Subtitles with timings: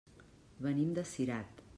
[0.67, 1.63] Venim de Cirat.